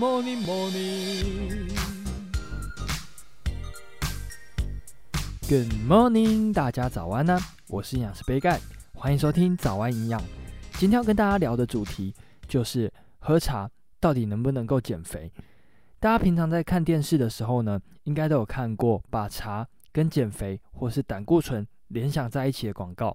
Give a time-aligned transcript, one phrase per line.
[0.00, 1.68] morning, morning.
[5.46, 7.38] Good morning，大家早安呢、
[7.68, 8.58] 我是营养师杯盖，
[8.94, 10.18] 欢迎收听早安营养。
[10.78, 12.14] 今天要跟大家聊的主题
[12.48, 15.30] 就是喝茶到底能不能够减肥？
[15.98, 23.14] 大家平常在看电视的时候呢，应该都有看过把茶跟减肥或是胆固醇联想在一起的广告，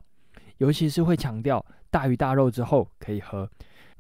[0.60, 3.50] 尤其是会强调大鱼大肉之后可以喝。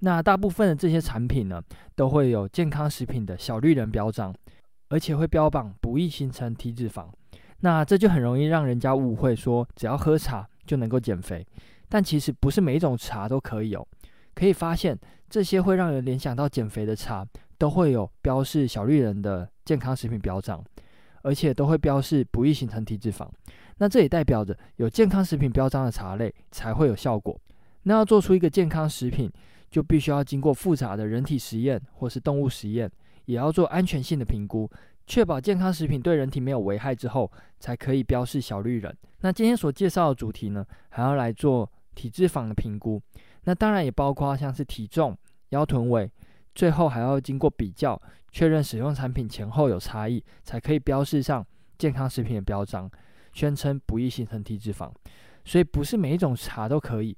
[0.05, 1.59] 那大部分的这些产品呢，
[1.95, 4.31] 都会有健康食品的小绿人标章，
[4.89, 7.07] 而且会标榜不易形成体脂肪。
[7.61, 11.43] 那这就很容易让人家误会说，只要喝茶就能够减肥。
[11.89, 13.87] 但其实不是每一种茶都可以有。
[14.35, 14.95] 可以发现，
[15.27, 17.25] 这些会让人联想到减肥的茶，
[17.57, 20.63] 都会有标示小绿人的健康食品标章，
[21.23, 23.27] 而且都会标示不易形成体脂肪。
[23.77, 27.35] 那这也代表着有健康食品标章的茶类才会有效果。
[27.87, 29.31] 那要做出一个健康食品，
[29.75, 32.89] 就必须要经过复杂的人体实验或是动物实验，
[33.25, 34.71] 也要做安全性的评估，
[35.05, 38.97] 确保健康食品对人体没有危害之后，才可以标示小绿人。
[39.19, 43.01] 那今天所介绍的主题呢，还要来做体脂肪的评估。
[43.43, 45.13] 那当然也包括像是体重、
[45.49, 46.09] 腰臀围，
[46.53, 51.45] 最后还要经过比较，确认使用产品前后有差异，才可以标示上
[51.77, 52.89] 健康食品的标章，
[53.33, 54.89] 宣称不易形成体脂肪。
[55.43, 57.17] 所以不是每一种茶都可以。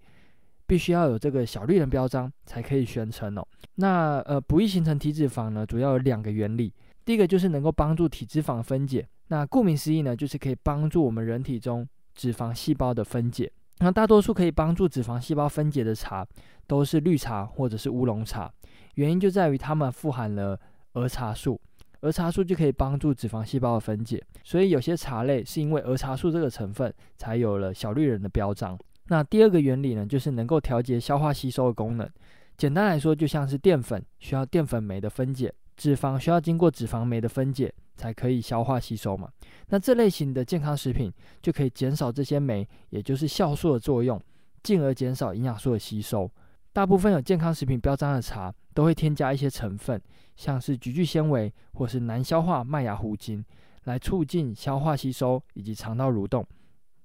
[0.68, 3.48] 必须要有这个小绿人标章才可以宣称哦。
[3.76, 6.74] 那呃，不易形成体脂肪呢，主要有两个原理。
[7.06, 9.08] 第一个就是能够帮助体脂肪分解。
[9.30, 13.52] 那顾名思义呢，就是可以帮助我们人体中脂肪细胞的分解。
[13.80, 16.28] 那大多数可以帮助脂肪细胞分解的茶，
[16.66, 18.52] 都是绿茶或者是乌龙茶。
[18.96, 20.60] 原因就在于它们富含了
[20.94, 21.62] 儿茶素，
[22.02, 24.22] 儿茶素就可以帮助脂肪细胞的分解。
[24.44, 28.78] 所以有些茶类是因为儿茶素这个成分，才有了小绿人的标章。
[29.08, 32.10] 那第二个原理呢，就是能够调节消化吸收的功能。
[32.58, 39.30] 简单来说，就像是淀粉需要淀粉酶的分解，脂肪需要经过脂肪酶的分解才可以消化吸收嘛。
[39.68, 44.20] 那这类型的健康食品就可以减少这些酶，也就是酵素的作用，
[44.64, 46.30] 进而减少营养素的吸收。
[46.74, 50.02] 大部分有健康食品标章的茶都会添加一些成分，
[50.36, 53.44] 像是菊苣纤维或是难消化麦芽糊精，
[53.86, 56.46] 来促进消化吸收以及肠道蠕动。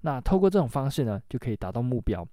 [0.03, 2.27] 那透过这种方式呢，就可以达到目标。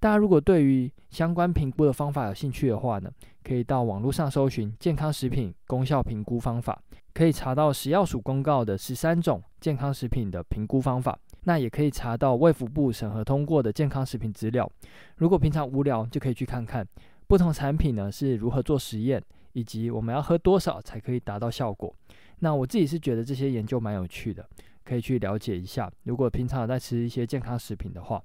[0.00, 3.10] 大家如果对于相关评估的方法有兴趣的话呢，
[3.42, 6.80] 可以到网络上搜寻健康食品功效评估方法，
[7.12, 11.18] 可以查到食药署公告的十三种健康食品的评估方法。
[11.44, 14.70] 那也可以查到卫福部审核通过的健康食品资料。
[15.16, 16.86] 如果平常无聊，就可以去看看
[17.26, 19.22] 不同产品呢是如何做实验，
[19.52, 21.92] 以及我们要喝多少才可以达到效果。
[22.40, 24.46] 那我自己是觉得这些研究蛮有趣的。
[24.88, 25.90] 可以去了解一下。
[26.04, 28.22] 如果平常有在吃一些健康食品的话，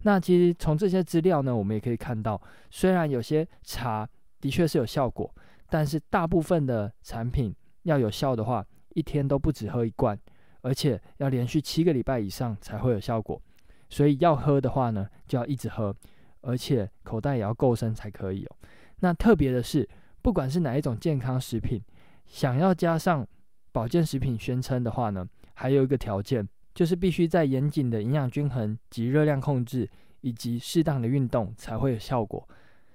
[0.00, 2.40] 那其实从这些资料呢，我们也可以看到，
[2.70, 4.06] 虽然有些茶
[4.40, 5.32] 的确是有效果，
[5.70, 10.18] 但是大部分的产品要有效的话，一天都不止喝一罐，
[10.60, 13.40] 而且要连续七个礼拜以上才会有效果。
[13.88, 15.94] 所以要喝的话呢，就要一直喝，
[16.42, 18.56] 而且口袋也要够深才可以哦。
[19.00, 19.88] 那特别的是，
[20.20, 21.80] 不管是哪一种健康食品，
[22.26, 23.26] 想要加上
[23.70, 29.88] 保健食品宣称的话呢，还有一个条件，就是必须在严谨的营养均衡及热量控制，
[30.20, 32.46] 以及适当的运动才会有效果。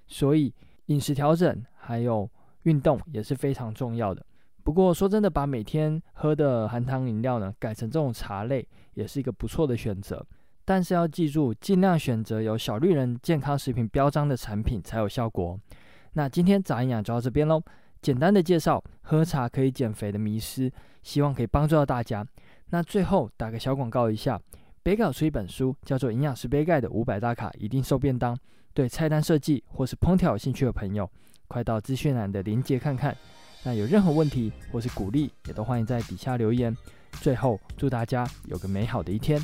[0.06, 0.52] 所以
[0.86, 2.28] 饮食调整还有
[2.62, 4.24] 运动也是非常重要的。
[4.64, 10.26] 不过说真的，把每天喝的含糖饮料呢改成这种茶类，也是一个不错的选择。
[10.64, 15.58] 但是要记住，尽量选择有小绿人健康食品标章的产品才有效果。
[16.12, 17.62] 那今天早安营养就到这边喽，
[18.02, 20.70] 简单的介绍喝茶可以减肥的迷思，
[21.08, 22.22] 希望可以帮助到大家。
[22.68, 24.38] 那最后打个小广告一下，
[24.82, 28.36] 别搞出一本书，叫做《营养师杯盖的五百大卡一定瘦便当》。
[28.74, 31.10] 对菜单设计或是烹调有兴趣的朋友，
[31.48, 33.16] 快到资讯栏的链接看看。
[33.64, 36.76] 那有任何问题或是鼓励，也都欢迎在底下留言。
[37.22, 39.40] 最后，祝大家有个美好的一天。